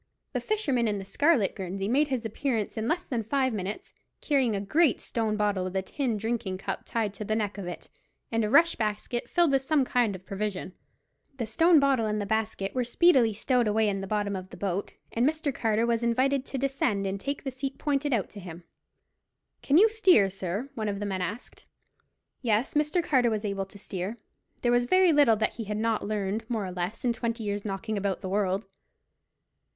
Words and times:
The 0.33 0.41
fisherman 0.41 0.87
in 0.87 0.97
the 0.97 1.05
scarlet 1.05 1.55
guernsey 1.55 1.87
made 1.87 2.07
his 2.07 2.25
appearance 2.25 2.75
in 2.75 2.87
less 2.87 3.05
than 3.05 3.21
five 3.23 3.53
minutes, 3.53 3.93
carrying 4.19 4.55
a 4.55 4.59
great 4.59 4.99
stone 4.99 5.37
bottle, 5.37 5.63
with 5.65 5.75
a 5.75 5.83
tin 5.83 6.17
drinking 6.17 6.57
cup 6.57 6.81
tied 6.85 7.13
to 7.13 7.23
the 7.23 7.35
neck 7.35 7.59
of 7.59 7.67
it, 7.67 7.87
and 8.31 8.43
a 8.43 8.49
rush 8.49 8.73
basket 8.73 9.29
filled 9.29 9.51
with 9.51 9.61
some 9.61 9.85
kind 9.85 10.15
of 10.15 10.25
provision. 10.25 10.73
The 11.37 11.45
stone 11.45 11.79
bottle 11.79 12.07
and 12.07 12.19
the 12.19 12.25
basket 12.25 12.73
were 12.73 12.83
speedily 12.83 13.31
stowed 13.33 13.67
away 13.67 13.87
in 13.87 14.01
the 14.01 14.07
bottom 14.07 14.35
of 14.35 14.49
the 14.49 14.57
boat, 14.57 14.93
and 15.11 15.23
Mr. 15.29 15.53
Carter 15.53 15.85
was 15.85 16.01
invited 16.01 16.45
to 16.47 16.57
descend 16.57 17.05
and 17.05 17.19
take 17.19 17.43
the 17.43 17.51
seat 17.51 17.77
pointed 17.77 18.11
out 18.11 18.27
to 18.31 18.39
him. 18.39 18.63
"Can 19.61 19.77
you 19.77 19.87
steer, 19.87 20.31
sir?" 20.31 20.71
one 20.73 20.89
of 20.89 20.99
the 20.99 21.05
men 21.05 21.21
asked. 21.21 21.67
Yes, 22.41 22.73
Mr. 22.73 23.03
Carter 23.03 23.29
was 23.29 23.45
able 23.45 23.67
to 23.67 23.77
steer. 23.77 24.17
There 24.63 24.71
was 24.71 24.85
very 24.85 25.13
little 25.13 25.35
that 25.35 25.57
he 25.57 25.65
had 25.65 25.77
not 25.77 26.07
learned 26.07 26.43
more 26.49 26.65
or 26.65 26.71
less 26.71 27.05
in 27.05 27.13
twenty 27.13 27.43
years' 27.43 27.63
knocking 27.63 27.99
about 27.99 28.21
the 28.21 28.29
world. 28.29 28.65